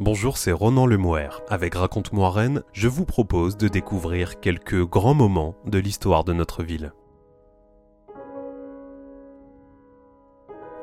Bonjour, 0.00 0.38
c'est 0.38 0.52
Ronan 0.52 0.86
Lemouer. 0.86 1.28
Avec 1.48 1.74
Raconte-moi 1.74 2.30
Rennes, 2.30 2.62
je 2.72 2.86
vous 2.86 3.04
propose 3.04 3.56
de 3.56 3.66
découvrir 3.66 4.38
quelques 4.38 4.86
grands 4.88 5.12
moments 5.12 5.56
de 5.66 5.80
l'histoire 5.80 6.22
de 6.22 6.32
notre 6.32 6.62
ville. 6.62 6.92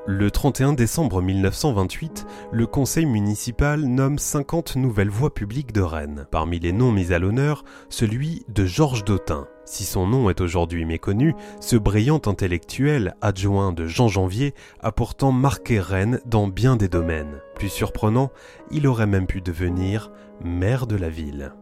Le 0.05 0.29
31 0.29 0.73
décembre 0.73 1.21
1928, 1.21 2.27
le 2.51 2.67
conseil 2.67 3.05
municipal 3.05 3.85
nomme 3.85 4.19
50 4.19 4.75
nouvelles 4.75 5.09
voies 5.09 5.33
publiques 5.33 5.71
de 5.71 5.81
Rennes. 5.81 6.27
Parmi 6.29 6.59
les 6.59 6.73
noms 6.73 6.91
mis 6.91 7.13
à 7.13 7.17
l'honneur, 7.17 7.63
celui 7.87 8.45
de 8.49 8.65
Georges 8.65 9.05
Dautin. 9.05 9.47
Si 9.65 9.83
son 9.83 10.05
nom 10.05 10.29
est 10.29 10.41
aujourd'hui 10.41 10.85
méconnu, 10.85 11.33
ce 11.59 11.75
brillant 11.75 12.21
intellectuel, 12.27 13.15
adjoint 13.21 13.71
de 13.71 13.87
Jean 13.87 14.07
Janvier, 14.07 14.53
a 14.81 14.91
pourtant 14.91 15.31
marqué 15.31 15.79
Rennes 15.79 16.21
dans 16.25 16.47
bien 16.47 16.75
des 16.75 16.87
domaines. 16.87 17.41
Plus 17.55 17.69
surprenant, 17.69 18.31
il 18.69 18.85
aurait 18.85 19.07
même 19.07 19.25
pu 19.25 19.41
devenir 19.41 20.11
maire 20.43 20.85
de 20.85 20.95
la 20.95 21.09
ville. 21.09 21.53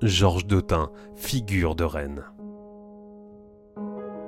Georges 0.00 0.46
Dautin, 0.46 0.90
figure 1.16 1.74
de 1.74 1.82
Rennes. 1.82 2.24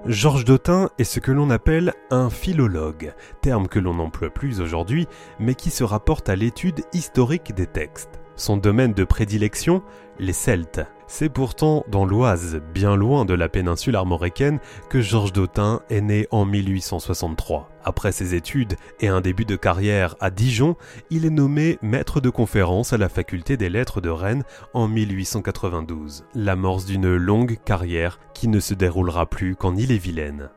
Georges 0.06 0.46
Dautin 0.46 0.88
est 0.98 1.04
ce 1.04 1.20
que 1.20 1.30
l'on 1.30 1.50
appelle 1.50 1.92
un 2.10 2.28
philologue, 2.28 3.14
terme 3.42 3.68
que 3.68 3.78
l'on 3.78 3.94
n'emploie 3.94 4.30
plus 4.30 4.60
aujourd'hui, 4.60 5.06
mais 5.38 5.54
qui 5.54 5.70
se 5.70 5.84
rapporte 5.84 6.28
à 6.28 6.36
l'étude 6.36 6.80
historique 6.92 7.54
des 7.54 7.66
textes. 7.66 8.18
Son 8.40 8.56
domaine 8.56 8.94
de 8.94 9.04
prédilection, 9.04 9.82
les 10.18 10.32
Celtes. 10.32 10.80
C'est 11.06 11.28
pourtant 11.28 11.84
dans 11.88 12.06
l'Oise, 12.06 12.62
bien 12.72 12.96
loin 12.96 13.26
de 13.26 13.34
la 13.34 13.50
péninsule 13.50 13.96
armoricaine, 13.96 14.60
que 14.88 15.02
Georges 15.02 15.34
Dautin 15.34 15.82
est 15.90 16.00
né 16.00 16.26
en 16.30 16.46
1863. 16.46 17.68
Après 17.84 18.12
ses 18.12 18.34
études 18.34 18.76
et 19.00 19.08
un 19.08 19.20
début 19.20 19.44
de 19.44 19.56
carrière 19.56 20.16
à 20.20 20.30
Dijon, 20.30 20.76
il 21.10 21.26
est 21.26 21.30
nommé 21.30 21.78
maître 21.82 22.22
de 22.22 22.30
conférence 22.30 22.94
à 22.94 22.96
la 22.96 23.10
faculté 23.10 23.58
des 23.58 23.68
lettres 23.68 24.00
de 24.00 24.08
Rennes 24.08 24.44
en 24.72 24.88
1892. 24.88 26.24
L'amorce 26.34 26.86
d'une 26.86 27.14
longue 27.14 27.58
carrière 27.66 28.20
qui 28.32 28.48
ne 28.48 28.58
se 28.58 28.72
déroulera 28.72 29.26
plus 29.26 29.54
qu'en 29.54 29.76
Ille-et-Vilaine. 29.76 30.48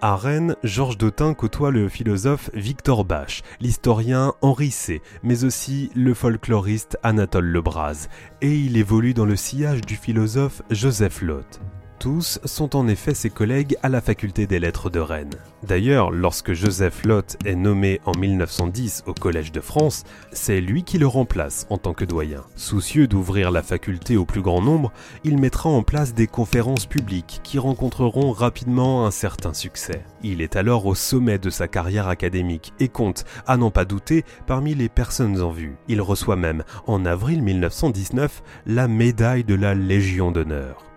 À 0.00 0.14
Rennes, 0.14 0.54
Georges 0.62 0.96
Dautin 0.96 1.34
côtoie 1.34 1.72
le 1.72 1.88
philosophe 1.88 2.50
Victor 2.54 3.04
Bach, 3.04 3.42
l'historien 3.60 4.32
Henri 4.42 4.70
C, 4.70 5.02
mais 5.24 5.42
aussi 5.42 5.90
le 5.96 6.14
folkloriste 6.14 6.96
Anatole 7.02 7.46
Lebras, 7.46 8.06
et 8.40 8.54
il 8.54 8.76
évolue 8.76 9.12
dans 9.12 9.24
le 9.24 9.34
sillage 9.34 9.80
du 9.80 9.96
philosophe 9.96 10.62
Joseph 10.70 11.20
Lotte. 11.20 11.60
Tous 11.98 12.38
sont 12.44 12.76
en 12.76 12.86
effet 12.86 13.12
ses 13.12 13.28
collègues 13.28 13.76
à 13.82 13.88
la 13.88 14.00
faculté 14.00 14.46
des 14.46 14.60
lettres 14.60 14.88
de 14.88 15.00
Rennes. 15.00 15.34
D'ailleurs, 15.64 16.12
lorsque 16.12 16.52
Joseph 16.52 17.04
Lotte 17.04 17.36
est 17.44 17.56
nommé 17.56 18.00
en 18.06 18.12
1910 18.16 19.02
au 19.08 19.14
Collège 19.14 19.50
de 19.50 19.60
France, 19.60 20.04
c'est 20.30 20.60
lui 20.60 20.84
qui 20.84 20.98
le 20.98 21.08
remplace 21.08 21.66
en 21.70 21.76
tant 21.76 21.94
que 21.94 22.04
doyen. 22.04 22.44
Soucieux 22.54 23.08
d'ouvrir 23.08 23.50
la 23.50 23.64
faculté 23.64 24.16
au 24.16 24.24
plus 24.24 24.42
grand 24.42 24.62
nombre, 24.62 24.92
il 25.24 25.38
mettra 25.38 25.70
en 25.70 25.82
place 25.82 26.14
des 26.14 26.28
conférences 26.28 26.86
publiques 26.86 27.40
qui 27.42 27.58
rencontreront 27.58 28.30
rapidement 28.30 29.04
un 29.04 29.10
certain 29.10 29.52
succès. 29.52 30.04
Il 30.22 30.40
est 30.40 30.54
alors 30.54 30.86
au 30.86 30.94
sommet 30.94 31.40
de 31.40 31.50
sa 31.50 31.66
carrière 31.66 32.06
académique 32.06 32.72
et 32.78 32.88
compte, 32.88 33.24
à 33.48 33.56
n'en 33.56 33.72
pas 33.72 33.84
douter, 33.84 34.24
parmi 34.46 34.76
les 34.76 34.88
personnes 34.88 35.42
en 35.42 35.50
vue. 35.50 35.74
Il 35.88 36.00
reçoit 36.00 36.36
même, 36.36 36.62
en 36.86 37.04
avril 37.04 37.42
1919, 37.42 38.44
la 38.66 38.86
médaille 38.86 39.42
de 39.42 39.56
la 39.56 39.74
Légion 39.74 40.30
d'honneur. 40.30 40.87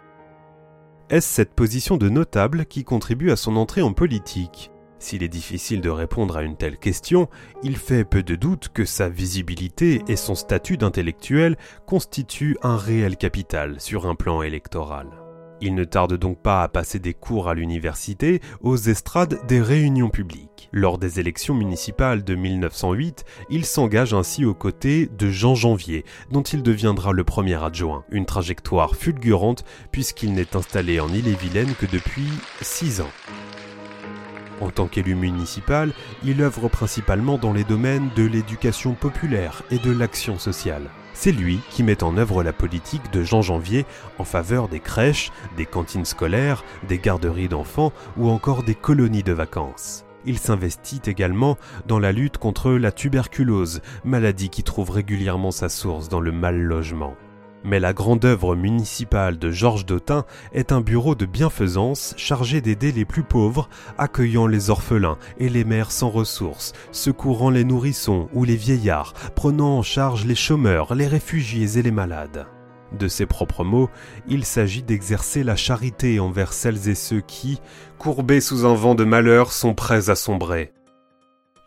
Est-ce 1.11 1.27
cette 1.27 1.53
position 1.53 1.97
de 1.97 2.07
notable 2.07 2.65
qui 2.65 2.85
contribue 2.85 3.31
à 3.31 3.35
son 3.35 3.57
entrée 3.57 3.81
en 3.81 3.91
politique? 3.91 4.71
S'il 4.97 5.23
est 5.23 5.27
difficile 5.27 5.81
de 5.81 5.89
répondre 5.89 6.37
à 6.37 6.41
une 6.41 6.55
telle 6.55 6.77
question, 6.77 7.27
il 7.63 7.75
fait 7.75 8.05
peu 8.05 8.23
de 8.23 8.35
doute 8.35 8.69
que 8.73 8.85
sa 8.85 9.09
visibilité 9.09 10.03
et 10.07 10.15
son 10.15 10.35
statut 10.35 10.77
d'intellectuel 10.77 11.57
constituent 11.85 12.55
un 12.63 12.77
réel 12.77 13.17
capital 13.17 13.81
sur 13.81 14.07
un 14.07 14.15
plan 14.15 14.41
électoral. 14.41 15.20
Il 15.61 15.75
ne 15.75 15.83
tarde 15.83 16.15
donc 16.15 16.39
pas 16.41 16.63
à 16.63 16.67
passer 16.67 16.97
des 16.97 17.13
cours 17.13 17.47
à 17.47 17.53
l'université 17.53 18.41
aux 18.61 18.77
estrades 18.77 19.45
des 19.47 19.61
réunions 19.61 20.09
publiques. 20.09 20.69
Lors 20.71 20.97
des 20.97 21.19
élections 21.19 21.53
municipales 21.53 22.23
de 22.23 22.33
1908, 22.33 23.25
il 23.51 23.65
s'engage 23.65 24.15
ainsi 24.15 24.43
aux 24.43 24.55
côtés 24.55 25.05
de 25.05 25.29
Jean 25.29 25.53
Janvier, 25.53 26.03
dont 26.31 26.41
il 26.41 26.63
deviendra 26.63 27.11
le 27.11 27.23
premier 27.23 27.63
adjoint. 27.63 28.03
Une 28.09 28.25
trajectoire 28.25 28.95
fulgurante 28.95 29.63
puisqu'il 29.91 30.33
n'est 30.33 30.55
installé 30.55 30.99
en 30.99 31.09
Ille-et-Vilaine 31.09 31.75
que 31.75 31.85
depuis 31.85 32.27
six 32.61 32.99
ans. 32.99 33.11
En 34.61 34.69
tant 34.69 34.87
qu'élu 34.87 35.13
municipal, 35.13 35.91
il 36.23 36.41
œuvre 36.41 36.69
principalement 36.69 37.37
dans 37.37 37.53
les 37.53 37.63
domaines 37.63 38.09
de 38.15 38.23
l'éducation 38.23 38.93
populaire 38.93 39.63
et 39.69 39.77
de 39.77 39.91
l'action 39.91 40.39
sociale. 40.39 40.89
C'est 41.13 41.31
lui 41.31 41.59
qui 41.69 41.83
met 41.83 42.03
en 42.03 42.17
œuvre 42.17 42.43
la 42.43 42.53
politique 42.53 43.11
de 43.11 43.23
Jean 43.23 43.41
Janvier 43.41 43.85
en 44.17 44.23
faveur 44.23 44.67
des 44.67 44.79
crèches, 44.79 45.31
des 45.57 45.65
cantines 45.65 46.05
scolaires, 46.05 46.63
des 46.87 46.97
garderies 46.97 47.49
d'enfants 47.49 47.93
ou 48.17 48.29
encore 48.29 48.63
des 48.63 48.75
colonies 48.75 49.23
de 49.23 49.33
vacances. 49.33 50.05
Il 50.25 50.37
s'investit 50.37 51.01
également 51.05 51.57
dans 51.87 51.99
la 51.99 52.11
lutte 52.11 52.37
contre 52.37 52.71
la 52.71 52.91
tuberculose, 52.91 53.81
maladie 54.03 54.49
qui 54.49 54.63
trouve 54.63 54.91
régulièrement 54.91 55.51
sa 55.51 55.69
source 55.69 56.09
dans 56.09 56.19
le 56.19 56.31
mal 56.31 56.59
logement. 56.59 57.15
Mais 57.63 57.79
la 57.79 57.93
grande 57.93 58.25
œuvre 58.25 58.55
municipale 58.55 59.37
de 59.37 59.51
Georges 59.51 59.85
Dautin 59.85 60.25
est 60.51 60.71
un 60.71 60.81
bureau 60.81 61.13
de 61.13 61.25
bienfaisance 61.25 62.15
chargé 62.17 62.59
d'aider 62.59 62.91
les 62.91 63.05
plus 63.05 63.23
pauvres, 63.23 63.69
accueillant 63.97 64.47
les 64.47 64.69
orphelins 64.69 65.17
et 65.37 65.49
les 65.49 65.63
mères 65.63 65.91
sans 65.91 66.09
ressources, 66.09 66.73
secourant 66.91 67.51
les 67.51 67.63
nourrissons 67.63 68.29
ou 68.33 68.43
les 68.43 68.55
vieillards, 68.55 69.13
prenant 69.35 69.77
en 69.77 69.83
charge 69.83 70.25
les 70.25 70.35
chômeurs, 70.35 70.95
les 70.95 71.07
réfugiés 71.07 71.77
et 71.77 71.83
les 71.83 71.91
malades. 71.91 72.47
De 72.97 73.07
ses 73.07 73.25
propres 73.25 73.63
mots, 73.63 73.89
il 74.27 74.43
s'agit 74.43 74.83
d'exercer 74.83 75.43
la 75.43 75.55
charité 75.55 76.19
envers 76.19 76.53
celles 76.53 76.89
et 76.89 76.95
ceux 76.95 77.21
qui, 77.21 77.61
courbés 77.97 78.41
sous 78.41 78.65
un 78.65 78.73
vent 78.73 78.95
de 78.95 79.05
malheur, 79.05 79.53
sont 79.53 79.73
prêts 79.73 80.09
à 80.09 80.15
sombrer. 80.15 80.73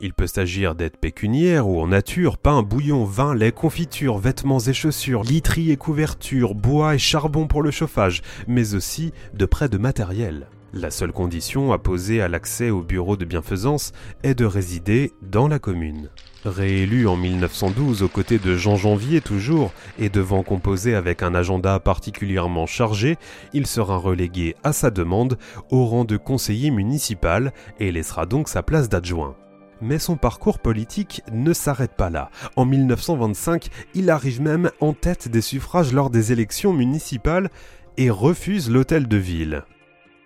Il 0.00 0.12
peut 0.12 0.27
s'agir 0.27 0.75
d'aides 0.75 0.97
pécuniaires 0.97 1.69
ou 1.69 1.81
en 1.81 1.87
nature, 1.87 2.37
pain, 2.37 2.62
bouillon, 2.62 3.05
vin, 3.05 3.34
lait, 3.34 3.53
confiture, 3.53 4.19
vêtements 4.19 4.59
et 4.59 4.72
chaussures, 4.72 5.22
literie 5.22 5.71
et 5.71 5.77
couverture, 5.77 6.55
bois 6.55 6.97
et 6.97 6.99
charbon 6.99 7.47
pour 7.47 7.62
le 7.62 7.71
chauffage, 7.71 8.22
mais 8.49 8.75
aussi 8.75 9.12
de 9.34 9.47
prêts 9.47 9.69
de 9.69 9.78
matériel. 9.78 10.49
La 10.77 10.91
seule 10.91 11.12
condition 11.12 11.72
à 11.72 11.78
poser 11.78 12.21
à 12.21 12.27
l'accès 12.27 12.71
au 12.71 12.83
bureau 12.83 13.16
de 13.16 13.25
bienfaisance 13.25 13.93
est 14.25 14.34
de 14.34 14.44
résider 14.44 15.12
dans 15.22 15.47
la 15.47 15.60
commune. 15.60 16.10
Réélu 16.44 17.06
en 17.06 17.16
1912 17.16 18.03
aux 18.03 18.09
côtés 18.09 18.41
de 18.41 18.56
Jean 18.56 18.75
Janvier 18.75 19.21
toujours, 19.21 19.72
et 20.00 20.09
devant 20.09 20.43
composer 20.43 20.97
avec 20.97 21.22
un 21.22 21.37
agenda 21.37 21.78
particulièrement 21.78 22.66
chargé, 22.66 23.16
il 23.53 23.69
sera 23.69 23.97
relégué 23.97 24.56
à 24.65 24.72
sa 24.72 24.91
demande 24.91 25.38
au 25.71 25.87
rang 25.87 26.04
de 26.04 26.16
conseiller 26.16 26.72
municipal 26.72 27.53
et 27.78 27.93
laissera 27.93 28.27
donc 28.27 28.49
sa 28.49 28.65
place 28.65 28.88
d'adjoint. 28.88 29.37
Mais 29.80 29.98
son 29.98 30.16
parcours 30.16 30.58
politique 30.58 31.22
ne 31.32 31.52
s'arrête 31.52 31.94
pas 31.94 32.10
là. 32.10 32.30
En 32.56 32.64
1925, 32.64 33.68
il 33.94 34.10
arrive 34.10 34.40
même 34.40 34.70
en 34.80 34.92
tête 34.92 35.28
des 35.28 35.40
suffrages 35.40 35.92
lors 35.92 36.10
des 36.10 36.32
élections 36.32 36.72
municipales 36.72 37.50
et 37.96 38.10
refuse 38.10 38.70
l'hôtel 38.70 39.08
de 39.08 39.16
ville. 39.16 39.64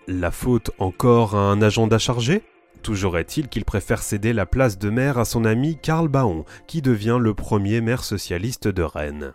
La 0.06 0.31
faute 0.31 0.70
encore 0.78 1.34
à 1.34 1.41
un 1.41 1.60
agenda 1.60 1.98
chargé? 1.98 2.42
Toujours 2.82 3.19
est-il 3.19 3.48
qu'il 3.48 3.64
préfère 3.64 4.03
céder 4.03 4.32
la 4.32 4.47
place 4.47 4.78
de 4.78 4.88
maire 4.88 5.19
à 5.19 5.25
son 5.25 5.44
ami 5.44 5.76
Karl 5.82 6.09
Baon, 6.09 6.44
qui 6.66 6.80
devient 6.80 7.19
le 7.20 7.34
premier 7.34 7.80
maire 7.80 8.04
socialiste 8.04 8.69
de 8.69 8.82
Rennes. 8.82 9.34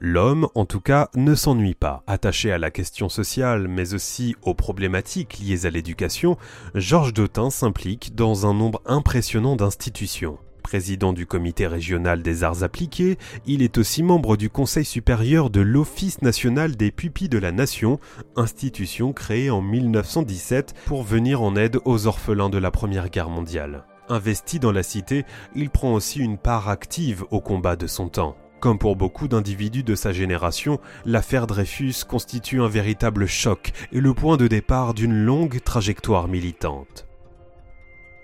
L'homme, 0.00 0.46
en 0.54 0.64
tout 0.64 0.80
cas, 0.80 1.08
ne 1.16 1.34
s'ennuie 1.34 1.74
pas. 1.74 2.04
Attaché 2.06 2.52
à 2.52 2.58
la 2.58 2.70
question 2.70 3.08
sociale, 3.08 3.66
mais 3.66 3.94
aussi 3.94 4.36
aux 4.42 4.54
problématiques 4.54 5.38
liées 5.40 5.66
à 5.66 5.70
l'éducation, 5.70 6.36
Georges 6.76 7.12
Dautin 7.12 7.50
s'implique 7.50 8.14
dans 8.14 8.46
un 8.46 8.54
nombre 8.54 8.80
impressionnant 8.86 9.56
d'institutions. 9.56 10.38
Président 10.62 11.12
du 11.12 11.26
comité 11.26 11.66
régional 11.66 12.22
des 12.22 12.44
arts 12.44 12.62
appliqués, 12.62 13.18
il 13.46 13.62
est 13.62 13.78
aussi 13.78 14.04
membre 14.04 14.36
du 14.36 14.50
Conseil 14.50 14.84
supérieur 14.84 15.50
de 15.50 15.60
l'Office 15.60 16.22
national 16.22 16.76
des 16.76 16.92
pupilles 16.92 17.28
de 17.28 17.38
la 17.38 17.50
nation, 17.50 17.98
institution 18.36 19.12
créée 19.12 19.50
en 19.50 19.62
1917 19.62 20.74
pour 20.86 21.02
venir 21.02 21.42
en 21.42 21.56
aide 21.56 21.78
aux 21.84 22.06
orphelins 22.06 22.50
de 22.50 22.58
la 22.58 22.70
Première 22.70 23.08
Guerre 23.08 23.30
mondiale. 23.30 23.84
Investi 24.08 24.60
dans 24.60 24.72
la 24.72 24.82
cité, 24.82 25.24
il 25.56 25.70
prend 25.70 25.92
aussi 25.92 26.20
une 26.20 26.38
part 26.38 26.68
active 26.68 27.24
au 27.30 27.40
combat 27.40 27.74
de 27.74 27.86
son 27.86 28.08
temps. 28.08 28.36
Comme 28.60 28.78
pour 28.78 28.96
beaucoup 28.96 29.28
d'individus 29.28 29.84
de 29.84 29.94
sa 29.94 30.12
génération, 30.12 30.80
l'affaire 31.04 31.46
Dreyfus 31.46 31.94
constitue 32.08 32.60
un 32.60 32.68
véritable 32.68 33.26
choc 33.26 33.72
et 33.92 34.00
le 34.00 34.14
point 34.14 34.36
de 34.36 34.48
départ 34.48 34.94
d'une 34.94 35.24
longue 35.24 35.62
trajectoire 35.62 36.26
militante. 36.26 37.06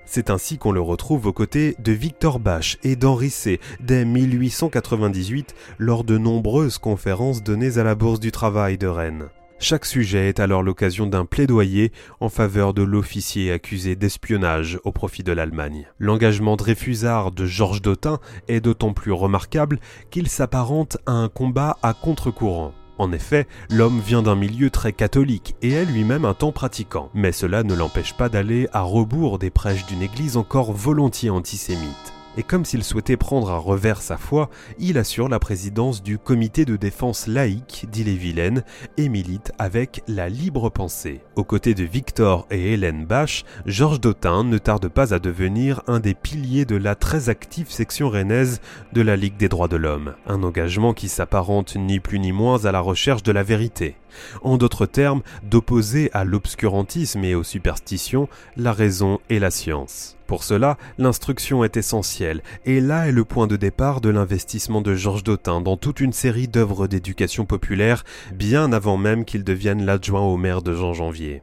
C'est 0.06 0.30
ainsi 0.30 0.58
qu'on 0.58 0.72
le 0.72 0.80
retrouve 0.80 1.26
aux 1.26 1.32
côtés 1.32 1.76
de 1.78 1.92
Victor 1.92 2.40
Bach 2.40 2.76
et 2.82 2.96
d'Henri 2.96 3.30
C. 3.30 3.60
dès 3.80 4.04
1898 4.04 5.54
lors 5.78 6.04
de 6.04 6.18
nombreuses 6.18 6.78
conférences 6.78 7.42
données 7.42 7.78
à 7.78 7.84
la 7.84 7.94
Bourse 7.94 8.20
du 8.20 8.32
Travail 8.32 8.76
de 8.76 8.86
Rennes. 8.86 9.28
Chaque 9.58 9.86
sujet 9.86 10.28
est 10.28 10.40
alors 10.40 10.62
l'occasion 10.62 11.06
d'un 11.06 11.24
plaidoyer 11.24 11.92
en 12.20 12.28
faveur 12.28 12.74
de 12.74 12.82
l'officier 12.82 13.52
accusé 13.52 13.96
d'espionnage 13.96 14.78
au 14.84 14.92
profit 14.92 15.22
de 15.22 15.32
l'Allemagne. 15.32 15.86
L'engagement 15.98 16.56
Dreyfusard 16.56 17.30
de 17.30 17.46
Georges 17.46 17.80
Dautin 17.80 18.18
est 18.48 18.60
d'autant 18.60 18.92
plus 18.92 19.12
remarquable 19.12 19.78
qu'il 20.10 20.28
s'apparente 20.28 20.98
à 21.06 21.12
un 21.12 21.28
combat 21.28 21.78
à 21.82 21.94
contre-courant. 21.94 22.74
En 22.98 23.10
effet, 23.10 23.46
l'homme 23.70 24.00
vient 24.00 24.22
d'un 24.22 24.36
milieu 24.36 24.70
très 24.70 24.92
catholique 24.92 25.56
et 25.62 25.72
est 25.72 25.84
lui-même 25.84 26.24
un 26.24 26.34
temps 26.34 26.52
pratiquant, 26.52 27.10
mais 27.14 27.32
cela 27.32 27.62
ne 27.62 27.74
l'empêche 27.74 28.14
pas 28.14 28.28
d'aller 28.28 28.68
à 28.72 28.82
rebours 28.82 29.38
des 29.38 29.50
prêches 29.50 29.86
d'une 29.86 30.02
église 30.02 30.36
encore 30.36 30.72
volontiers 30.72 31.30
antisémite 31.30 32.14
et 32.36 32.42
comme 32.42 32.64
s'il 32.64 32.82
souhaitait 32.84 33.16
prendre 33.16 33.50
à 33.50 33.58
revers 33.58 34.02
sa 34.02 34.16
foi, 34.16 34.50
il 34.78 34.98
assure 34.98 35.28
la 35.28 35.38
présidence 35.38 36.02
du 36.02 36.18
comité 36.18 36.64
de 36.64 36.76
défense 36.76 37.26
laïque 37.26 37.86
d'Ille-et-Vilaine 37.90 38.64
et 38.96 39.08
milite 39.08 39.52
avec 39.58 40.02
la 40.08 40.28
libre 40.28 40.70
pensée. 40.70 41.20
Aux 41.36 41.44
côtés 41.44 41.74
de 41.74 41.84
Victor 41.84 42.46
et 42.50 42.72
Hélène 42.72 43.06
Bach, 43.06 43.44
Georges 43.66 44.00
Dautin 44.00 44.44
ne 44.44 44.58
tarde 44.58 44.88
pas 44.88 45.14
à 45.14 45.18
devenir 45.18 45.82
un 45.86 46.00
des 46.00 46.14
piliers 46.14 46.64
de 46.64 46.76
la 46.76 46.94
très 46.94 47.28
active 47.28 47.70
section 47.70 48.10
rennaise 48.10 48.60
de 48.92 49.00
la 49.00 49.16
Ligue 49.16 49.36
des 49.36 49.48
droits 49.48 49.68
de 49.68 49.76
l'homme, 49.76 50.14
un 50.26 50.42
engagement 50.42 50.94
qui 50.94 51.08
s'apparente 51.08 51.76
ni 51.76 52.00
plus 52.00 52.18
ni 52.18 52.32
moins 52.32 52.64
à 52.64 52.72
la 52.72 52.80
recherche 52.80 53.22
de 53.22 53.32
la 53.32 53.42
vérité. 53.42 53.96
En 54.42 54.56
d'autres 54.56 54.86
termes, 54.86 55.22
d'opposer 55.42 56.10
à 56.12 56.24
l'obscurantisme 56.24 57.24
et 57.24 57.34
aux 57.34 57.42
superstitions 57.42 58.28
la 58.56 58.72
raison 58.72 59.20
et 59.28 59.38
la 59.38 59.50
science. 59.50 60.16
Pour 60.26 60.42
cela, 60.42 60.78
l'instruction 60.96 61.64
est 61.64 61.76
essentielle, 61.76 62.42
et 62.64 62.80
là 62.80 63.08
est 63.08 63.12
le 63.12 63.24
point 63.24 63.46
de 63.46 63.56
départ 63.56 64.00
de 64.00 64.08
l'investissement 64.08 64.80
de 64.80 64.94
Georges 64.94 65.24
Dautin 65.24 65.60
dans 65.60 65.76
toute 65.76 66.00
une 66.00 66.14
série 66.14 66.48
d'œuvres 66.48 66.86
d'éducation 66.86 67.44
populaire, 67.44 68.04
bien 68.34 68.72
avant 68.72 68.96
même 68.96 69.24
qu'il 69.26 69.44
devienne 69.44 69.84
l'adjoint 69.84 70.22
au 70.22 70.36
maire 70.36 70.62
de 70.62 70.74
Jean 70.74 70.94
Janvier. 70.94 71.42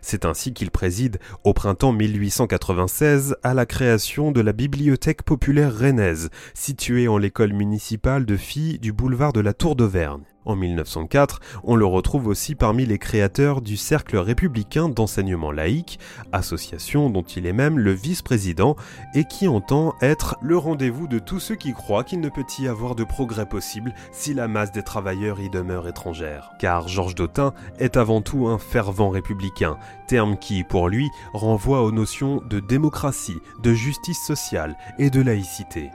C'est 0.00 0.24
ainsi 0.24 0.52
qu'il 0.52 0.70
préside, 0.70 1.18
au 1.44 1.54
printemps 1.54 1.92
1896, 1.92 3.36
à 3.42 3.54
la 3.54 3.66
création 3.66 4.30
de 4.30 4.40
la 4.40 4.52
Bibliothèque 4.52 5.22
populaire 5.22 5.74
rennaise, 5.74 6.30
située 6.54 7.08
en 7.08 7.18
l'école 7.18 7.52
municipale 7.52 8.24
de 8.24 8.36
filles 8.36 8.78
du 8.78 8.92
boulevard 8.92 9.32
de 9.32 9.40
la 9.40 9.54
Tour 9.54 9.74
d'Auvergne. 9.74 10.22
En 10.48 10.56
1904, 10.56 11.40
on 11.62 11.76
le 11.76 11.84
retrouve 11.84 12.26
aussi 12.26 12.54
parmi 12.54 12.86
les 12.86 12.96
créateurs 12.96 13.60
du 13.60 13.76
Cercle 13.76 14.16
républicain 14.16 14.88
d'enseignement 14.88 15.52
laïque, 15.52 15.98
association 16.32 17.10
dont 17.10 17.22
il 17.22 17.44
est 17.44 17.52
même 17.52 17.78
le 17.78 17.92
vice-président 17.92 18.74
et 19.14 19.24
qui 19.24 19.46
entend 19.46 19.94
être 20.00 20.38
le 20.40 20.56
rendez-vous 20.56 21.06
de 21.06 21.18
tous 21.18 21.38
ceux 21.38 21.54
qui 21.54 21.74
croient 21.74 22.02
qu'il 22.02 22.20
ne 22.20 22.30
peut 22.30 22.46
y 22.60 22.66
avoir 22.66 22.94
de 22.94 23.04
progrès 23.04 23.44
possible 23.44 23.92
si 24.10 24.32
la 24.32 24.48
masse 24.48 24.72
des 24.72 24.82
travailleurs 24.82 25.38
y 25.38 25.50
demeure 25.50 25.86
étrangère. 25.86 26.50
Car 26.58 26.88
Georges 26.88 27.14
Dautin 27.14 27.52
est 27.78 27.98
avant 27.98 28.22
tout 28.22 28.48
un 28.48 28.56
fervent 28.56 29.10
républicain, 29.10 29.76
terme 30.06 30.38
qui, 30.38 30.64
pour 30.64 30.88
lui, 30.88 31.10
renvoie 31.34 31.82
aux 31.82 31.92
notions 31.92 32.40
de 32.48 32.58
démocratie, 32.58 33.36
de 33.62 33.74
justice 33.74 34.24
sociale 34.26 34.78
et 34.98 35.10
de 35.10 35.20
laïcité. 35.20 35.90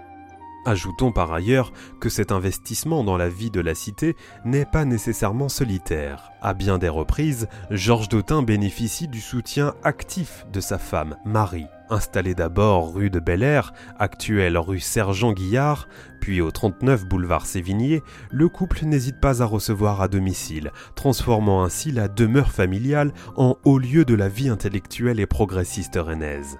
Ajoutons 0.65 1.11
par 1.11 1.33
ailleurs 1.33 1.73
que 1.99 2.07
cet 2.07 2.31
investissement 2.31 3.03
dans 3.03 3.17
la 3.17 3.27
vie 3.27 3.51
de 3.51 3.59
la 3.59 3.75
cité 3.75 4.15
n'est 4.45 4.65
pas 4.65 4.85
nécessairement 4.85 5.49
solitaire. 5.49 6.31
À 6.41 6.53
bien 6.53 6.77
des 6.77 6.89
reprises, 6.89 7.47
Georges 7.69 8.07
Dautin 8.07 8.43
bénéficie 8.43 9.09
du 9.09 9.19
soutien 9.19 9.73
actif 9.83 10.45
de 10.53 10.61
sa 10.61 10.77
femme, 10.77 11.17
Marie. 11.25 11.67
Installée 11.89 12.33
d'abord 12.33 12.93
rue 12.93 13.09
de 13.09 13.19
Bel 13.19 13.43
Air, 13.43 13.73
actuelle 13.99 14.57
rue 14.57 14.79
Sergent 14.79 15.33
Guillard, 15.33 15.89
puis 16.21 16.39
au 16.39 16.49
39 16.49 17.05
boulevard 17.05 17.45
Sévigné, 17.45 18.01
le 18.31 18.47
couple 18.47 18.85
n'hésite 18.85 19.19
pas 19.19 19.41
à 19.41 19.45
recevoir 19.45 20.01
à 20.01 20.07
domicile, 20.07 20.71
transformant 20.95 21.63
ainsi 21.63 21.91
la 21.91 22.07
demeure 22.07 22.51
familiale 22.51 23.13
en 23.35 23.57
haut 23.65 23.79
lieu 23.79 24.05
de 24.05 24.15
la 24.15 24.29
vie 24.29 24.49
intellectuelle 24.49 25.19
et 25.19 25.25
progressiste 25.25 25.99
rennaise. 26.01 26.57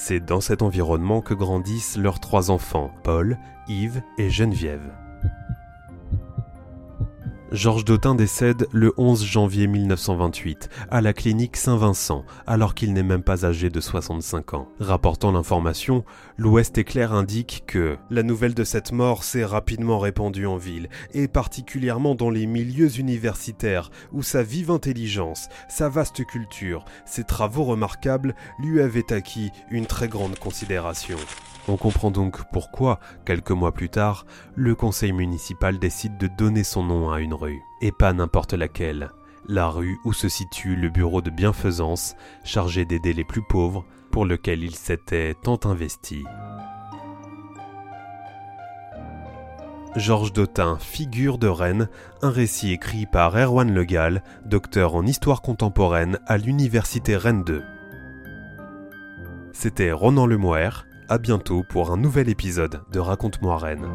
C'est 0.00 0.20
dans 0.20 0.40
cet 0.40 0.62
environnement 0.62 1.20
que 1.20 1.34
grandissent 1.34 1.96
leurs 1.96 2.20
trois 2.20 2.52
enfants, 2.52 2.92
Paul, 3.02 3.36
Yves 3.66 4.00
et 4.16 4.30
Geneviève. 4.30 4.92
Georges 7.50 7.86
Dautin 7.86 8.14
décède 8.14 8.66
le 8.72 8.92
11 8.98 9.24
janvier 9.24 9.68
1928 9.68 10.68
à 10.90 11.00
la 11.00 11.14
clinique 11.14 11.56
Saint-Vincent 11.56 12.26
alors 12.46 12.74
qu'il 12.74 12.92
n'est 12.92 13.02
même 13.02 13.22
pas 13.22 13.46
âgé 13.46 13.70
de 13.70 13.80
65 13.80 14.52
ans. 14.52 14.68
Rapportant 14.80 15.32
l'information, 15.32 16.04
l'Ouest 16.36 16.76
éclair 16.76 17.14
indique 17.14 17.64
que 17.66 17.96
la 18.10 18.22
nouvelle 18.22 18.52
de 18.52 18.64
cette 18.64 18.92
mort 18.92 19.24
s'est 19.24 19.46
rapidement 19.46 19.98
répandue 19.98 20.44
en 20.44 20.58
ville 20.58 20.90
et 21.14 21.26
particulièrement 21.26 22.14
dans 22.14 22.28
les 22.28 22.44
milieux 22.44 22.98
universitaires 22.98 23.90
où 24.12 24.22
sa 24.22 24.42
vive 24.42 24.70
intelligence, 24.70 25.48
sa 25.70 25.88
vaste 25.88 26.26
culture, 26.26 26.84
ses 27.06 27.24
travaux 27.24 27.64
remarquables 27.64 28.34
lui 28.58 28.82
avaient 28.82 29.10
acquis 29.10 29.52
une 29.70 29.86
très 29.86 30.08
grande 30.08 30.38
considération. 30.38 31.16
On 31.68 31.76
comprend 31.76 32.10
donc 32.10 32.50
pourquoi, 32.50 32.98
quelques 33.26 33.50
mois 33.50 33.72
plus 33.72 33.90
tard, 33.90 34.24
le 34.54 34.74
conseil 34.74 35.12
municipal 35.12 35.78
décide 35.78 36.16
de 36.16 36.26
donner 36.26 36.64
son 36.64 36.82
nom 36.82 37.10
à 37.10 37.20
une 37.20 37.34
rue, 37.34 37.60
et 37.82 37.92
pas 37.92 38.14
n'importe 38.14 38.54
laquelle, 38.54 39.10
la 39.46 39.68
rue 39.68 39.98
où 40.04 40.14
se 40.14 40.30
situe 40.30 40.76
le 40.76 40.88
bureau 40.88 41.20
de 41.20 41.28
bienfaisance 41.28 42.16
chargé 42.42 42.86
d'aider 42.86 43.12
les 43.12 43.24
plus 43.24 43.42
pauvres, 43.42 43.84
pour 44.10 44.24
lequel 44.24 44.62
il 44.62 44.74
s'était 44.74 45.34
tant 45.34 45.60
investi. 45.64 46.24
Georges 49.94 50.32
Dautin, 50.32 50.78
figure 50.78 51.36
de 51.36 51.48
Rennes, 51.48 51.88
un 52.22 52.30
récit 52.30 52.72
écrit 52.72 53.04
par 53.04 53.36
Erwan 53.36 53.74
Legal, 53.74 54.22
docteur 54.46 54.94
en 54.94 55.04
histoire 55.04 55.42
contemporaine 55.42 56.18
à 56.26 56.38
l'université 56.38 57.16
Rennes 57.16 57.44
2. 57.44 57.62
C'était 59.52 59.92
Ronan 59.92 60.26
Lemoire, 60.26 60.87
à 61.08 61.18
bientôt 61.18 61.62
pour 61.62 61.90
un 61.90 61.96
nouvel 61.96 62.28
épisode 62.28 62.82
de 62.92 62.98
Raconte-moi 62.98 63.56
Rennes. 63.56 63.88